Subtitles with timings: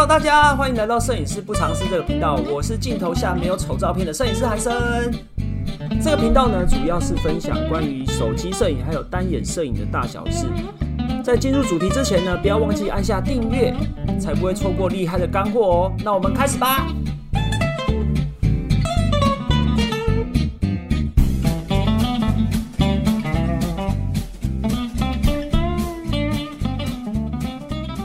[0.00, 4.72] Hello，大家欢迎来到摄影师不尝试这个频道，我是镜头下没有丑照片的摄影师韩生。
[6.02, 10.46] 这个频道呢，主要是分享关于手机摄影还有单眼摄影的大小事。
[11.22, 13.74] 在进入主题之前呢，不要忘记按下订阅，
[14.18, 15.92] 才不会错过厉害的干货哦。
[16.02, 16.86] 那我们开始吧。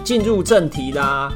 [0.04, 1.32] 进入正题啦。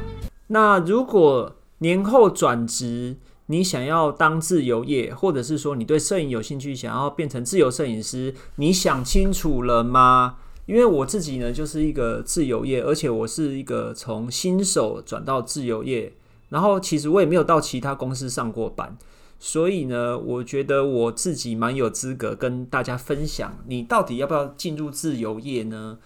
[0.52, 10.38] 那如果年后转职，你想要当自由业，或者是说你对摄影有兴趣，想要变成自由摄影师，你想清楚了吗？
[10.66, 16.12] 因为我自己呢，就是一个自由业，而且我是一个从新手转到自由业，
[16.48, 18.98] 然后其实我也没有到其他公司上过班，
[19.38, 25.98] 所以呢，我觉得我自己蛮有资格跟大家分享，你到底要不要进入自由业呢？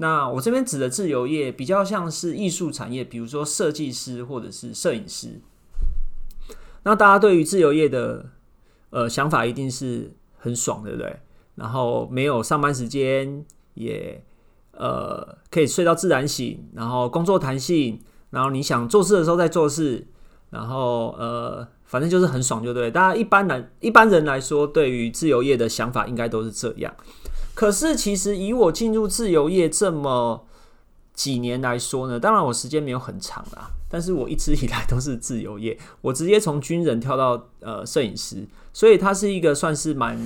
[0.00, 5.42] 那我这边指的自由业比较像是艺术产业，比如说设计师或者是摄影师。
[6.84, 8.30] 那大家对于自由业的
[8.88, 11.20] 呃想法一定是很爽，对不对？
[11.56, 14.24] 然后没有上班时间，也
[14.72, 20.08] 呃可以睡到自然醒，然后工作弹性，然后你想做事的时候再做事，
[20.48, 22.88] 然后呃反正就是很爽，就对。
[22.88, 26.94] 大家一般来一般人来说，对于自由业的想法应该都是这样。
[27.52, 30.46] 可是，其实以我进入自由业这么
[31.12, 40.16] 几年来说呢，当然我时间没有很长啦，但是我一直以来都是自由业，我直接从军人跳到呃摄影师，所以它是一个算是蛮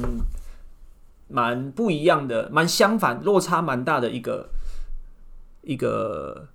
[1.29, 4.51] 蛮不一样的，蛮相反，落差蛮大的一个
[5.63, 6.47] 一个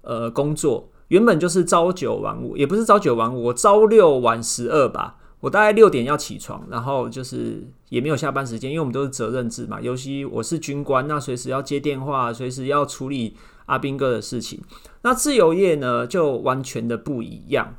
[0.00, 0.88] 呃工作。
[1.08, 5.16] 原本就是朝九晚五，也不是朝九晚五，我朝六晚十二吧。
[5.40, 9.80] 我大概六点要起床，然后就是也没有下班时间，因为我们都是责任制嘛。
[9.80, 13.36] 尤其我是军官，那随时要接电话，随时要处理
[13.66, 14.60] 阿兵哥的事情。
[15.02, 17.76] 那自由业呢，就完全的不一样。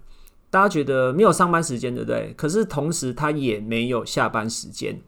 [0.50, 2.34] 大家觉得没有上班时间，对不对？
[2.38, 5.02] 可是同时他也没有下班时间。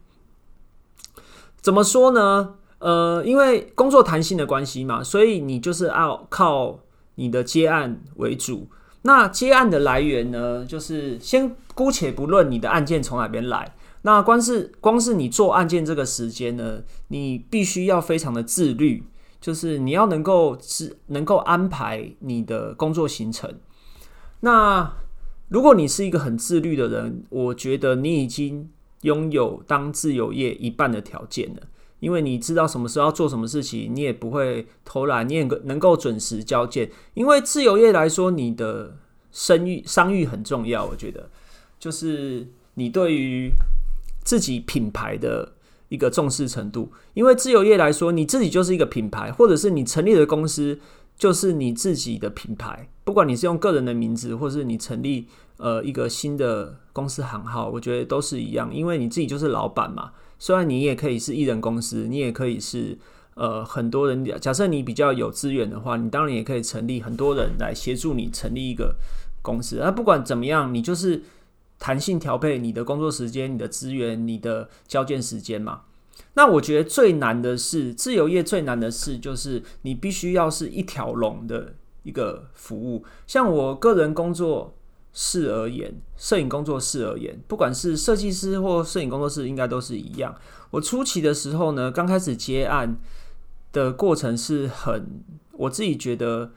[1.61, 2.55] 怎么说呢？
[2.79, 6.79] 呃，因为工作弹性的关系嘛，所以你就是要靠
[7.21, 8.67] 你的接案为主。
[9.03, 19.03] 那接案的来源呢，就是先姑且不论你的案件从哪边来，那光是光是你做案件这个时间呢，你必须要非常的自律，
[19.39, 23.53] 就是你要能够自能够安排你的工作行程。
[24.39, 24.93] 那
[25.49, 28.69] 如果你是一个很自律的人，我觉得你已经
[29.01, 31.61] 拥有当自由业一半的条件了。
[32.01, 36.91] 因为你知道什么时候要做什么事情，你也不会偷懒，你也能够准时交件。
[37.13, 38.97] 因为自由业来说，你的
[39.31, 40.83] 声誉、商誉很重要。
[40.83, 41.29] 我觉得，
[41.79, 43.51] 就是你对于
[44.23, 45.53] 自己品牌的
[45.89, 46.91] 一个重视程度。
[47.13, 50.79] 因为自由业来说，你自己就是一个品牌，或者是你成立的公司
[51.17, 52.89] 就是你自己的品牌。
[53.03, 60.11] 不管你是用个人的名字，或是你成立呃一个新的公司行号，我觉得都是一样，因为你自己就是老板嘛。
[60.37, 62.97] 虽然你也可以是艺人公司，你也可以是
[63.35, 64.23] 呃很多人。
[64.39, 68.95] 假设你比较有资源的话，你当然也可以成立很多人来协助你成立一个
[69.41, 69.77] 公司。
[69.79, 71.23] 那不管怎么样，你就是
[71.77, 75.81] 弹性调配你的工作时间、你的资源、你的交件时间嘛。
[76.33, 83.03] 那我觉得最难的是自由业最难的事，就是你必须要是一条龙的一个服务。
[83.27, 84.75] 像我个人工作。
[85.13, 90.33] 室而言，摄影工作室而言，不管是设计师或摄影工作室，应该都是一样。
[90.69, 92.97] 我初期的时候呢，刚开始接案
[93.73, 96.51] 的过程是很，我自己觉得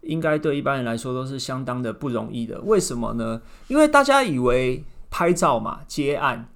[0.00, 2.60] 应该对一般人来说都是相当的不容易的。
[2.62, 3.40] 为什么呢？
[3.68, 6.48] 因为大家以为拍照嘛，接案，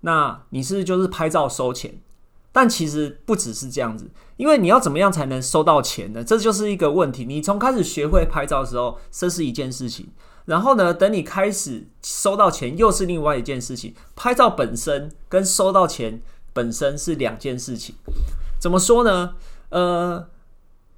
[0.00, 2.00] 那你是就是拍照收钱，
[2.54, 6.22] 但其实不只是这样子，因为你要怎么样才能收到钱呢？
[6.22, 7.24] 这就是一个问题。
[7.24, 10.06] 你从开始学会拍照的时候，这是一件事情。
[10.44, 10.94] 然后呢？
[10.94, 13.92] 等你开始收到钱，又是另外一件事情。
[14.14, 16.22] 拍照本身跟收到钱
[16.52, 17.96] 本身是两件事情。
[18.60, 19.34] 怎么说呢？
[19.70, 20.28] 呃，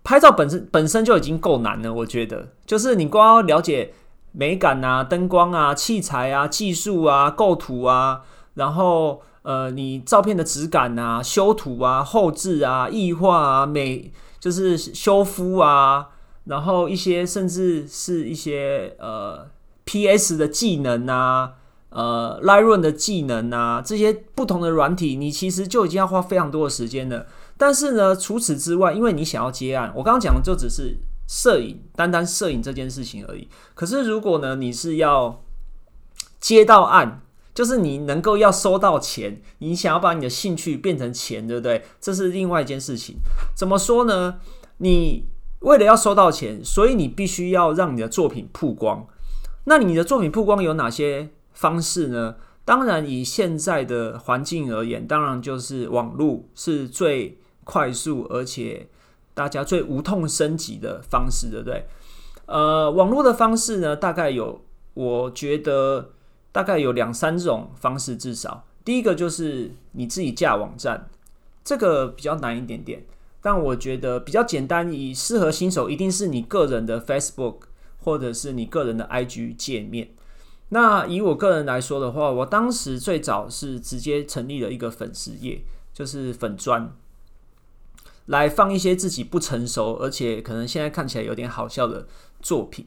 [0.04, 2.48] 拍照本身本身就已经够难了，我觉得。
[2.66, 3.94] 就是你光要了解
[4.32, 8.22] 美感啊、灯光啊、器材啊、技术啊、构图啊，
[8.54, 14.10] 然后呃，你照片的质感啊、修图啊、后置啊、异化啊、美
[14.40, 16.08] 就是修复啊。
[16.46, 19.46] 然后一些甚至是一些呃
[19.84, 20.36] P.S.
[20.36, 21.52] 的技能啊，
[21.90, 27.26] 呃 Lightroom 的技能啊，这些不同的软体，你其实就已经要花非常多的时间了。
[27.56, 30.98] 但是呢，除此之外，因为你想要接案，我刚刚讲的就只是
[31.28, 33.48] 摄影，单单摄影这件事情而已。
[33.76, 35.44] 可是如果呢，你是要
[36.40, 37.22] 接到案，
[37.56, 41.82] 就是你能够要收到钱，你想要把你的兴趣变成钱，对不对？
[41.98, 43.16] 这是另外一件事情。
[43.54, 44.40] 怎么说呢？
[44.76, 45.24] 你
[45.60, 49.06] 为了要收到钱，所以你必须要让你的作品曝光。
[49.64, 52.36] 那你的作品曝光有哪些方式呢？
[52.66, 58.86] 当然，以现在的环境而言，当然就是网络是最快速，而且
[59.32, 61.86] 大家最无痛升级的方式，对不对？
[62.44, 64.60] 呃，网络的方式呢，大概有，
[64.92, 66.10] 我觉得
[66.56, 71.06] 大概有两三种方式，至少第一个就是你自己架网站，
[71.62, 73.04] 这个比较难一点点，
[73.42, 77.56] 但我觉得比较简单，以适合新手，一定是你个人的 Facebook
[77.98, 80.14] 或者是你个人的 IG 界面。
[80.70, 85.60] 那以我个人来说的话，我当时最早是直接成立了一个粉丝页，
[85.92, 86.90] 就是粉砖，
[88.24, 92.06] 来放一些自己不成熟，而且可能现在看起来有点好笑的
[92.40, 92.86] 作品。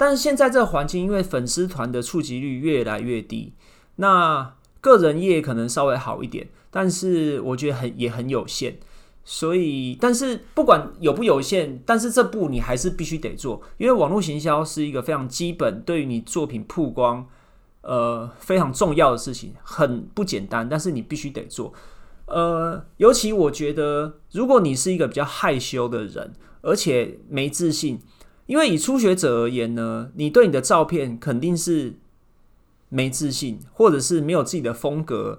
[0.00, 3.52] 但现在这个环境，因为粉丝团的触及率越来越低，
[3.96, 8.78] 那个人业可能稍微好一点，但是我觉得很也很有限。
[9.26, 17.26] 所以，但是不管有不有限，但是这步你还是必须得做，因为网络行销是一个非常基本，对于你作品曝光，
[17.82, 21.74] 呃，非常重要的事情，很不简单，但是你必须得做。
[22.24, 26.32] 呃，尤其我觉得，如果你是一个比较害羞的人，
[26.62, 28.00] 而且没自信，
[28.50, 31.94] 因为以初学者而言呢，你对你的照片肯定是
[32.88, 35.38] 没自信，或者是没有自己的风格，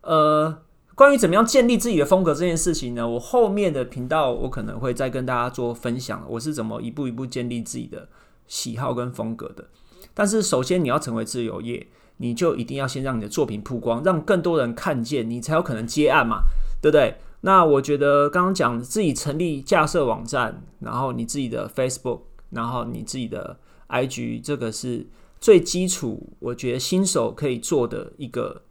[0.00, 0.62] 呃。
[0.94, 3.08] 关于怎么样建立自己的风格这件事情呢？
[3.08, 8.08] 我后面的频道我可能会再跟大家做分享，我是怎么一步一步建立自己的
[8.48, 9.64] 喜好跟风格的。
[10.12, 11.86] 但是首先你要成为自由业，
[12.16, 16.40] 你就一定要先让你的作品曝光，让更多人看见，你才有可能接案嘛，
[16.82, 17.14] 对不对？
[17.42, 23.58] 那我觉得刚刚讲自己成立架设网站，然后你自己的 Facebook，然后你自己的
[23.88, 25.06] IG，这个是
[25.40, 28.62] 最基础，我觉得新手可以做的一个。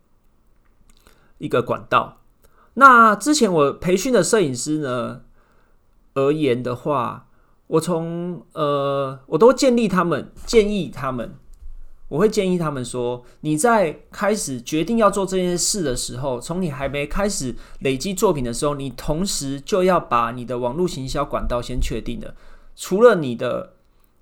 [1.40, 2.18] 一个管道。
[2.74, 5.22] 那之前我培训的摄影师呢
[6.16, 7.28] 而言的话，
[7.68, 11.36] 我从呃，我都建立他们，建议他们，
[12.08, 22.34] 我会建议他们说，你在开始决定要做这件事的时候，从你还没开始累积作品的时候，你同时就要把你的网络行销管道先确定了，
[22.78, 23.74] 除了你的。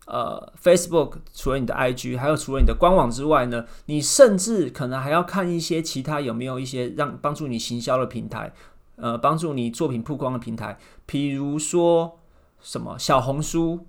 [0.07, 8.53] 呃，Facebook 除了你的 IG，还有除了你的官网之外呢，你甚至可能还要看一些其他有没有一些让帮助你行销的平台，
[8.97, 12.19] 呃，帮助你作品曝光的平台，比如说
[12.61, 13.87] 什么小红书，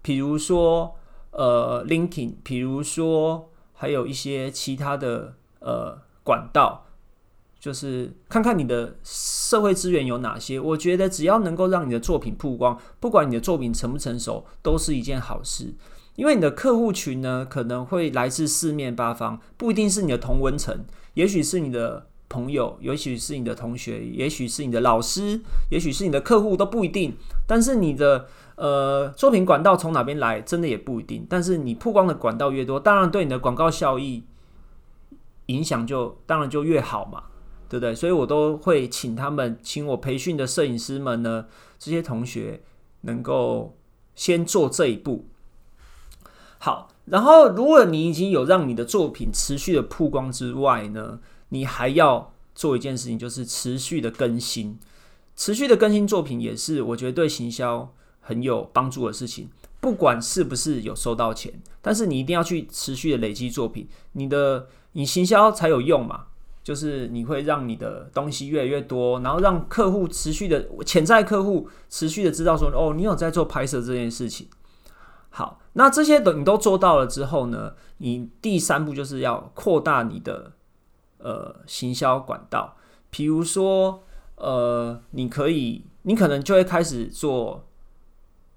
[0.00, 0.96] 比如说
[1.32, 6.86] 呃 LinkedIn，比如说还有一些其他的呃管道。
[7.68, 15.74] 就是看看你的社会资源有哪些，我觉得只要能够让你的作品曝光，不管你的作品成不成熟，都是一件好事。
[16.16, 20.82] 因为你的客户群呢，可能会来自四面八方，不一定是你的同文层，
[21.12, 25.38] 也许是你的朋友，也许是你的同学，也许是你的老师，
[25.70, 27.14] 也许是你的客户，都不一定。
[27.46, 31.26] 但是你的呃作品管道从哪边来，真的也不一定。
[31.28, 34.24] 但是你曝光的管道越多，当然对你的广告效益
[35.46, 37.22] 影响就当然就越好嘛。
[37.68, 37.94] 对不对？
[37.94, 41.46] 所以我都会请他们，请我培训的摄影师们呢，
[41.78, 42.62] 这些同学
[43.02, 43.76] 能够
[44.14, 45.26] 先做这一步。
[46.58, 51.20] 好，然后如果你已经有让你的作品持续的曝光之外呢，
[51.50, 54.78] 你还要做一件事情，就是持续的更新。
[55.36, 59.48] 持续的更新作品也是我觉得对行销很有帮助的事情。
[59.80, 66.24] 不管是不是有收到钱，但是你一定要去持续的累积作品，你的你行销才有用嘛。
[66.68, 74.46] 就是你会让你的东西越来越多，然后让客户持续的潜在客户持续的知道说，哦，你有在做拍摄这件事情。
[75.30, 80.52] 好，那这些等你都做到了之后呢，你第三步就是要扩大你的
[81.16, 82.76] 呃行销管道。
[83.08, 84.02] 比如说，
[84.34, 87.66] 呃，你可以，你可能就会开始做，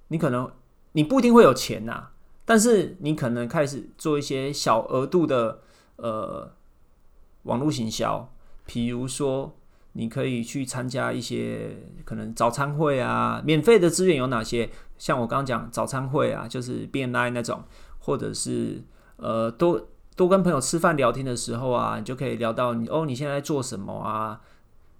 [0.10, 0.51] 你可能
[0.91, 2.10] 你不一定会有钱呐，
[2.44, 5.62] 但是你可能开始做一些小额度的
[5.96, 6.51] 呃。
[7.43, 8.31] 网络行销，
[8.65, 9.55] 比如说，
[9.93, 14.69] 你可以去参加一些可能早餐会啊，免费的资源有哪些？
[14.98, 17.63] 像我刚刚讲早餐会啊，就是 BNI 那种，
[18.00, 18.83] 或者是
[19.17, 24.39] 呃，多多跟朋友吃饭聊天的时候啊，你就可以聊到你哦，你现在在做什么啊？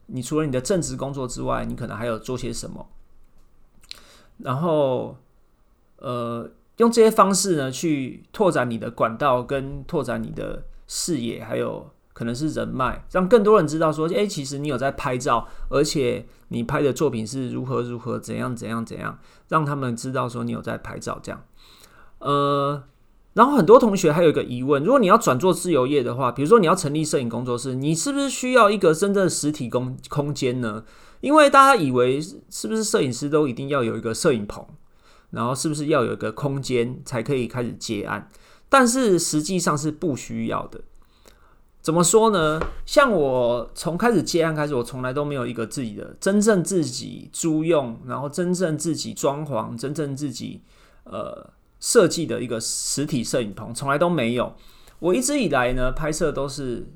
[0.08, 2.88] 你除了你的正职工作之外，你可能还有做些什么？
[4.40, 5.16] 然后，
[5.98, 11.92] 呃，用这些方式呢，去拓展你的管道，跟拓展你的视野，还有。
[12.14, 21.44] 可能是人脉，让更多人知道说，诶，其实你有在拍照，而且你拍的作品是如何如何怎样怎样怎样，让他们知道说你有在拍照这样。
[22.20, 22.84] 呃，
[23.34, 30.84] 然后很多同学还有一个疑问，如果你要转做自由业的话，比如说你要成立摄影工作室，你是不是需要一个真正的实体空空间呢？
[31.22, 34.66] 因为大家以为是不是摄影师都一定要有一个摄影棚？
[35.30, 38.30] 然后是不是要有一个空间才可以开始接案？
[38.68, 40.82] 但是实际上是不需要的。
[41.82, 42.62] 怎么说呢？
[42.86, 50.62] 像我从开始接案开始，我从来都没有一个自己的真正自己租用，然后真正自己装潢，真正自己
[51.06, 54.56] 呃设计的一个实体摄影棚，从来都没有。
[55.00, 56.88] 我一直以来呢，拍摄都是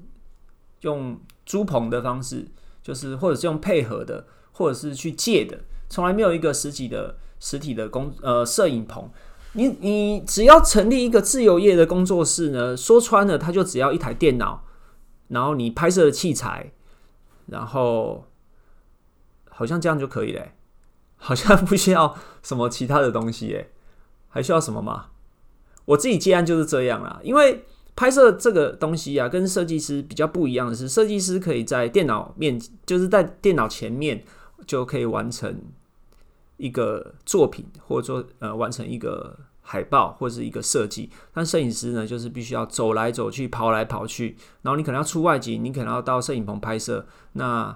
[0.82, 2.46] 用租棚的方式，
[2.84, 9.10] 就是或者是用配合的，或者是去借的，从来没有一个实体的实体的工呃摄影棚。
[9.54, 14.62] 你你只要成立一个自由业的工作室呢，说穿了，它就只要一台电脑。
[15.28, 16.72] 然后你拍摄的器材，
[17.48, 18.28] 然后
[19.50, 20.54] 好像这样就可以嘞，
[21.18, 23.72] 好像不需要什么其他的东西诶，
[24.30, 25.08] 还需要什么吗？
[25.86, 27.66] 我自己接案就是这样啦，因为
[27.96, 34.24] 拍摄这个东西啊，跟设计师比较不一样的是，设计师可以在电脑面，就是在电脑前面
[34.68, 35.62] 就可以完成
[36.58, 39.38] 一个作品，或者说呃完成一个。
[39.68, 47.76] 海报或者是一个设计，但摄影师呢，就是必须要走来走去、跑来跑去，然后你可能要出外景，你可能要到摄影棚拍摄，那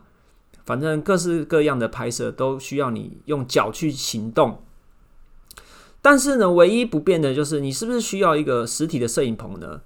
[0.66, 4.62] 反正各式各样的拍摄都需要你用脚去行动。
[6.00, 9.82] 但是呢，唯一不变的就是你是不是需要一个实体的摄影棚呢？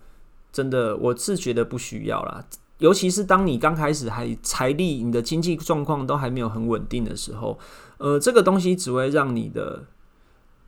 [0.52, 2.44] 真的，我是觉得不需要啦。
[2.80, 7.58] 尤其是当你刚开始还财力、你的经济状况都还没有很稳定的时候，
[7.98, 9.86] 呃，这个东西只会让你的。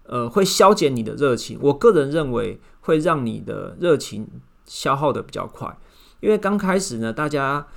[0.07, 1.57] 呃，会消减你的热情。
[1.62, 4.27] 我个人认为会让你的热情
[4.65, 5.77] 消耗的比较快，
[6.19, 7.67] 因为刚开始呢，大家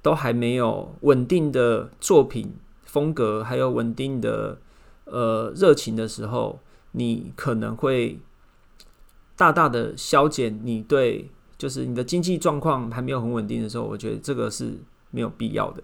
[0.00, 4.58] 都还没有稳定的作品风格，还有稳定的
[5.04, 6.60] 呃热情的时候，
[6.92, 8.20] 你可能会
[9.36, 14.78] 大大的消减你对，就是你的经济状况还没有很稳定的时候，我觉得这个是
[15.10, 15.82] 没有必要的。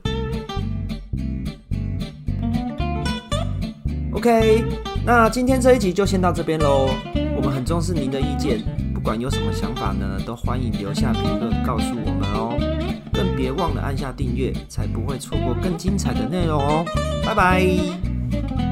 [4.13, 4.88] OK。
[5.09, 6.91] 那今天这一集就先到这边喽。
[7.35, 8.61] 我们很重视您的意见，
[8.93, 12.55] 不管有什么想法呢，都欢迎留下评论告诉我们哦。
[13.11, 16.85] 更别忘了按下订阅，才不会错过更精彩的内容哦。
[17.25, 18.68] 拜拜。